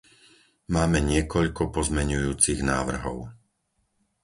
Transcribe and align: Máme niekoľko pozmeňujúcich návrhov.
Máme 0.75 0.97
niekoľko 1.11 1.63
pozmeňujúcich 1.75 2.59
návrhov. 2.71 3.17